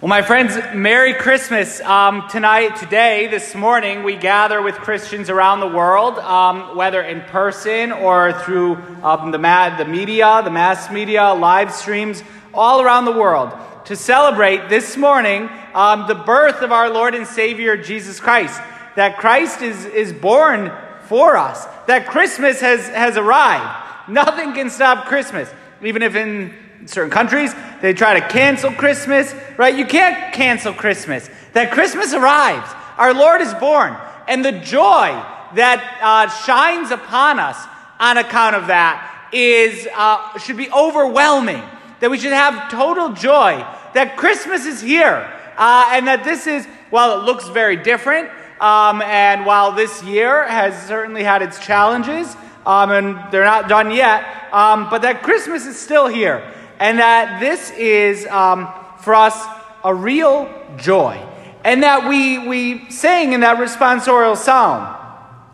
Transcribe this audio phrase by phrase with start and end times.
[0.00, 1.78] Well, my friends, Merry Christmas.
[1.82, 7.20] Um, tonight, today, this morning, we gather with Christians around the world, um, whether in
[7.20, 12.22] person or through um, the, ma- the media, the mass media, live streams,
[12.54, 13.52] all around the world,
[13.84, 18.58] to celebrate this morning um, the birth of our Lord and Savior, Jesus Christ.
[18.96, 20.72] That Christ is, is born
[21.08, 24.08] for us, that Christmas has, has arrived.
[24.08, 26.54] Nothing can stop Christmas, even if in
[26.86, 29.76] certain countries, they try to cancel Christmas, right?
[29.76, 31.28] You can't cancel Christmas.
[31.52, 32.70] That Christmas arrives.
[32.96, 33.96] Our Lord is born.
[34.28, 35.08] And the joy
[35.54, 37.56] that uh, shines upon us
[37.98, 41.62] on account of that is, uh, should be overwhelming.
[42.00, 45.28] That we should have total joy that Christmas is here.
[45.56, 50.46] Uh, and that this is, while it looks very different, um, and while this year
[50.46, 55.66] has certainly had its challenges, um, and they're not done yet, um, but that Christmas
[55.66, 56.42] is still here
[56.80, 58.66] and that this is um,
[59.00, 59.38] for us
[59.84, 61.22] a real joy.
[61.62, 64.96] And that we, we sang in that responsorial psalm,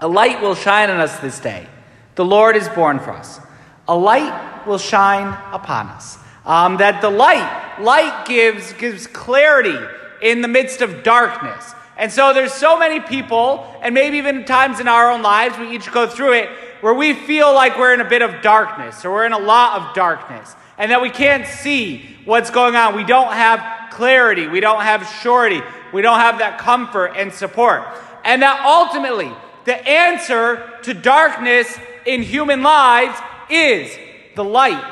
[0.00, 1.68] a light will shine on us this day.
[2.16, 3.38] The Lord is born for us.
[3.86, 6.18] A light will shine upon us.
[6.44, 9.78] Um, that the light, light gives, gives clarity
[10.20, 11.72] in the midst of darkness.
[11.96, 15.70] And so there's so many people, and maybe even times in our own lives, we
[15.70, 16.48] each go through it,
[16.80, 19.80] where we feel like we're in a bit of darkness, or we're in a lot
[19.80, 22.96] of darkness and that we can't see what's going on.
[22.96, 24.46] We don't have clarity.
[24.46, 25.60] We don't have surety.
[25.92, 27.82] We don't have that comfort and support.
[28.24, 29.30] And that ultimately,
[29.64, 33.18] the answer to darkness in human lives
[33.50, 33.96] is
[34.34, 34.82] the light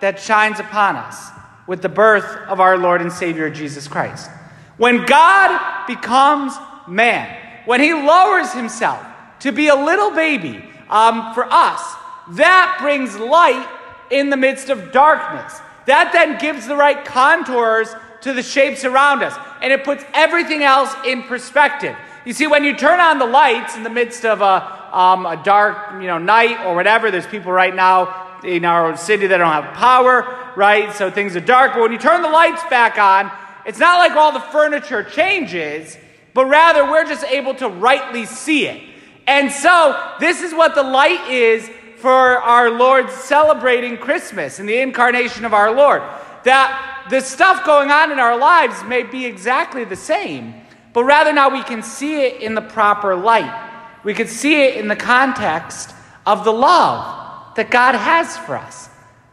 [0.00, 1.30] that shines upon us
[1.66, 4.30] with the birth of our Lord and Savior Jesus Christ.
[4.76, 6.54] When God becomes
[6.86, 9.04] man, when he lowers himself
[9.40, 11.82] to be a little baby um, for us,
[12.30, 13.66] that brings light
[14.10, 15.60] in the midst of darkness.
[15.86, 17.88] That then gives the right contours
[18.22, 21.96] to the shapes around us, and it puts everything else in perspective.
[22.24, 25.40] You see, when you turn on the lights in the midst of a, um, a
[25.42, 29.50] dark you know, night or whatever, there's people right now in our city that don't
[29.50, 30.92] have power, right?
[30.92, 31.72] So things are dark.
[31.74, 33.30] But when you turn the lights back on,
[33.64, 35.96] it's not like all the furniture changes,
[36.34, 38.82] but rather we're just able to rightly see it.
[39.26, 41.70] And so this is what the light is
[42.00, 46.02] for our Lord celebrating Christmas and the incarnation of our Lord.
[46.44, 50.54] That the stuff going on in our lives may be exactly the same,
[50.92, 53.66] but rather now we can see it in the proper light.
[54.04, 55.94] We can see it in the context
[56.24, 58.88] of the love that God has for us.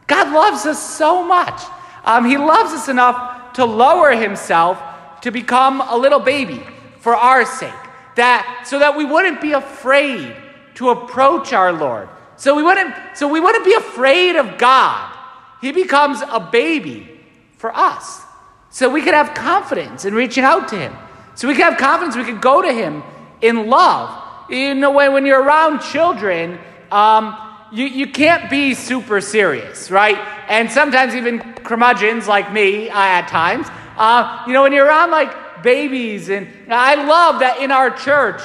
[0.06, 1.60] God loves us so much.
[2.04, 4.80] Um, he loves us enough to lower himself
[5.22, 6.62] to become a little baby
[7.00, 7.72] for our sake.
[8.16, 10.34] That so that we wouldn't be afraid
[10.76, 15.14] to approach our Lord, so we wouldn't, so we wouldn't be afraid of God.
[15.60, 17.08] He becomes a baby
[17.56, 18.22] for us.
[18.70, 20.94] So we could have confidence in reaching out to him.
[21.34, 23.02] So we could have confidence, we could go to him
[23.40, 24.50] in love.
[24.50, 26.58] You know, when, when you're around children,
[26.90, 27.36] um,
[27.72, 30.16] you, you can't be super serious, right?
[30.48, 33.66] And sometimes even curmudgeons like me uh, at times,
[33.96, 38.40] uh, you know, when you're around like babies, and I love that in our church,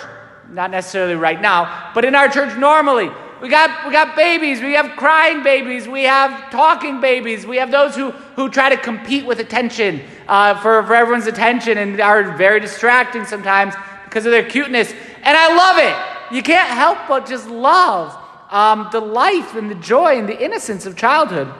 [0.49, 4.73] not necessarily right now, but in our church normally, we got, we got babies, we
[4.73, 9.25] have crying babies, we have talking babies, we have those who, who try to compete
[9.25, 13.73] with attention uh, for, for everyone's attention and are very distracting sometimes
[14.05, 14.93] because of their cuteness.
[15.23, 16.35] And I love it.
[16.35, 18.15] You can't help but just love
[18.51, 21.51] um, the life and the joy and the innocence of childhood.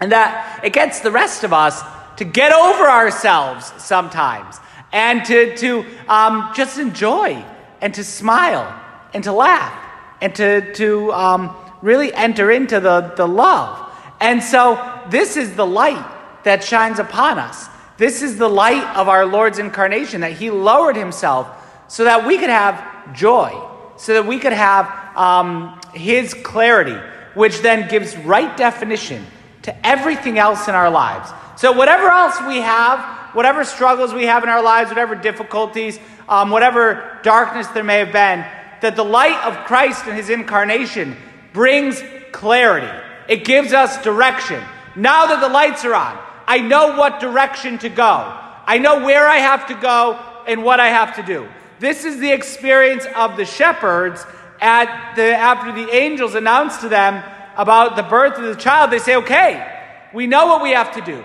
[0.00, 1.82] And that it gets the rest of us
[2.16, 4.58] to get over ourselves sometimes
[4.90, 7.44] and to, to um, just enjoy
[7.82, 8.74] and to smile
[9.12, 9.79] and to laugh
[10.20, 13.88] and to, to um, really enter into the, the love.
[14.20, 16.04] And so, this is the light
[16.44, 17.68] that shines upon us.
[17.96, 21.48] This is the light of our Lord's incarnation, that He lowered Himself
[21.88, 23.58] so that we could have joy,
[23.96, 24.86] so that we could have
[25.16, 26.98] um, His clarity,
[27.34, 29.26] which then gives right definition
[29.62, 31.30] to everything else in our lives.
[31.56, 36.50] So, whatever else we have, whatever struggles we have in our lives, whatever difficulties, um,
[36.50, 38.44] whatever darkness there may have been,
[38.82, 41.16] that the light of Christ and his incarnation
[41.52, 42.90] brings clarity.
[43.28, 44.62] It gives us direction.
[44.96, 48.36] Now that the lights are on, I know what direction to go.
[48.66, 51.48] I know where I have to go and what I have to do.
[51.78, 54.24] This is the experience of the shepherds
[54.60, 57.22] at the, after the angels announced to them
[57.56, 58.90] about the birth of the child.
[58.90, 59.66] They say, okay,
[60.12, 61.24] we know what we have to do.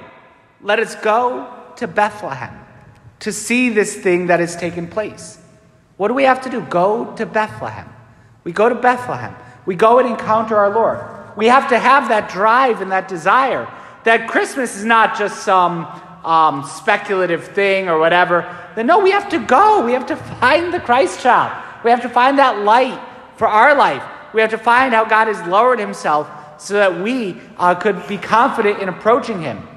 [0.62, 2.66] Let us go to Bethlehem
[3.20, 5.38] to see this thing that has taken place.
[5.98, 6.62] What do we have to do?
[6.62, 7.90] Go to Bethlehem.
[8.44, 9.36] We go to Bethlehem.
[9.66, 11.00] We go and encounter our Lord.
[11.36, 13.68] We have to have that drive and that desire
[14.06, 15.86] that Christmas is not just some
[16.24, 19.84] um, speculative thing or whatever, then no, we have to go.
[19.84, 21.52] We have to find the Christ child.
[21.84, 23.00] We have to find that light
[23.36, 24.04] for our life.
[24.34, 26.30] We have to find how God has lowered himself
[26.62, 29.68] so that we uh, could be confident in approaching him.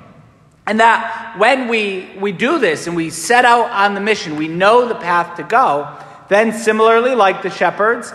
[0.67, 4.49] And that when we, we do this and we set out on the mission, we
[4.49, 5.99] know the path to go,
[6.29, 8.13] then similarly, like the shepherds,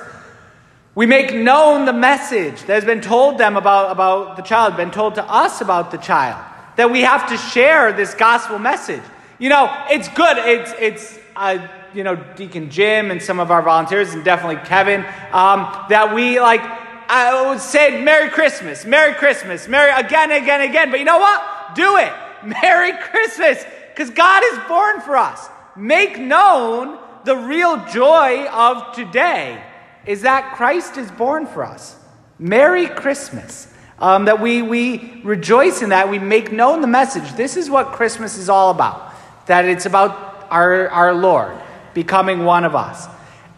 [0.96, 4.92] we make known the message that has been told them about, about the child, been
[4.92, 6.44] told to us about the child.
[6.78, 9.02] That we have to share this gospel message.
[9.40, 10.38] You know, it's good.
[10.38, 15.02] It's, it's uh, you know, Deacon Jim and some of our volunteers, and definitely Kevin,
[15.32, 20.92] um, that we like, I would say Merry Christmas, Merry Christmas, Merry again, again, again.
[20.92, 21.76] But you know what?
[21.76, 22.12] Do it.
[22.62, 25.48] Merry Christmas, because God is born for us.
[25.76, 29.64] Make known the real joy of today
[30.06, 31.96] is that Christ is born for us.
[32.40, 33.68] Merry Christmas.
[34.00, 37.32] Um, that we, we rejoice in that, we make known the message.
[37.34, 39.14] This is what Christmas is all about.
[39.46, 41.58] That it's about our, our Lord
[41.94, 43.08] becoming one of us.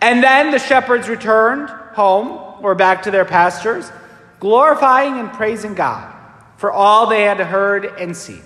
[0.02, 3.90] And then the shepherds returned home or back to their pastures,
[4.40, 6.14] glorifying and praising God
[6.58, 8.44] for all they had heard and seen.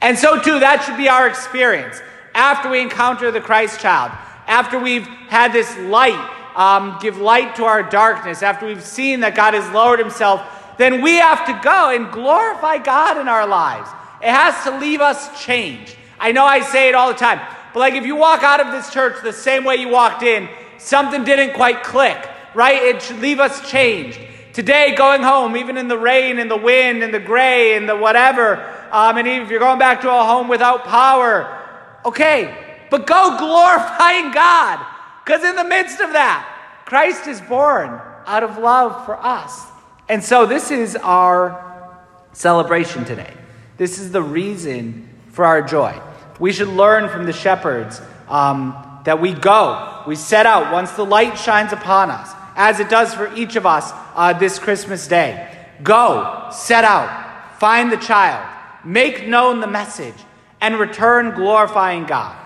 [0.00, 2.00] And so, too, that should be our experience
[2.34, 4.12] after we encounter the Christ child,
[4.46, 9.34] after we've had this light um, give light to our darkness, after we've seen that
[9.34, 10.42] God has lowered himself,
[10.78, 13.88] then we have to go and glorify God in our lives.
[14.20, 15.96] It has to leave us changed.
[16.18, 17.40] I know I say it all the time,
[17.72, 20.48] but like if you walk out of this church the same way you walked in,
[20.78, 22.82] something didn't quite click, right?
[22.82, 24.18] It should leave us changed.
[24.52, 27.96] Today, going home, even in the rain and the wind and the gray and the
[27.96, 31.58] whatever, um, and even if you're going back to a home without power,
[32.04, 34.84] okay, but go glorifying God.
[35.24, 37.88] Because in the midst of that, Christ is born
[38.26, 39.64] out of love for us.
[40.10, 41.96] And so this is our
[42.34, 43.32] celebration today.
[43.78, 45.98] This is the reason for our joy.
[46.38, 47.98] We should learn from the shepherds
[48.28, 52.90] um, that we go, we set out once the light shines upon us, as it
[52.90, 55.50] does for each of us uh, this Christmas day.
[55.82, 58.46] Go, set out, find the child,
[58.84, 60.14] make known the message,
[60.60, 62.41] and return glorifying God.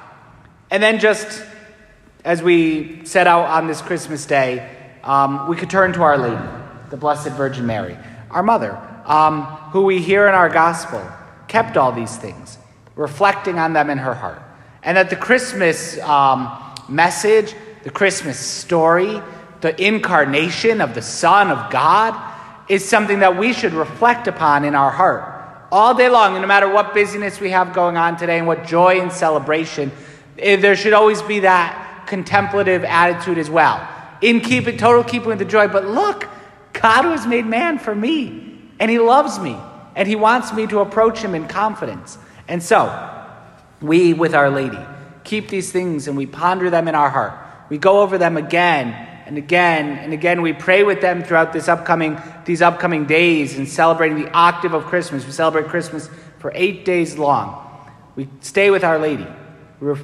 [0.71, 1.45] And then just
[2.25, 4.69] as we set out on this Christmas day,
[5.05, 6.43] um, we could turn to Our Lady,
[6.91, 7.97] the Blessed Virgin Mary,
[8.31, 11.01] our mother, um, who we hear in our gospel
[11.47, 12.59] kept all these things,
[12.97, 14.43] reflecting on them in her heart.
[14.83, 16.51] And that the Christmas um,
[16.89, 17.55] message,
[17.85, 19.23] the Christmas story,
[19.61, 22.15] the incarnation of the Son of God
[22.69, 25.37] is something that we should reflect upon in our heart
[25.71, 29.01] all day long, no matter what busyness we have going on today and what joy
[29.01, 29.91] and celebration,
[30.39, 33.87] Eh, there should always be that contemplative attitude as well.
[34.21, 35.69] In keeping, total keeping with the joy.
[35.69, 36.29] But look,
[36.73, 39.57] God has made man for me, and He loves me,
[39.95, 42.19] and He wants me to approach Him in confidence.
[42.49, 43.13] And so,
[43.81, 44.79] we, with Our Lady,
[45.27, 47.35] keep these things and we ponder them in our heart.
[47.69, 48.93] We go over them again
[49.27, 50.41] and again and again.
[50.41, 54.85] We pray with them throughout this upcoming, these upcoming days and celebrating the octave of
[54.85, 55.27] Christmas.
[55.27, 56.09] We celebrate Christmas
[56.39, 57.63] for eight days long.
[58.15, 59.27] We stay with Our Lady.
[59.81, 59.95] We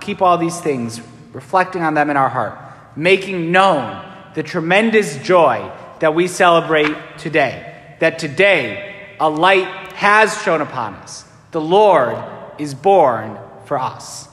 [0.00, 1.00] keep all these things,
[1.32, 2.58] reflecting on them in our heart,
[2.96, 5.70] making known the tremendous joy
[6.00, 7.96] that we celebrate today.
[8.00, 11.24] That today a light has shone upon us.
[11.52, 12.16] The Lord
[12.58, 14.28] is born for us.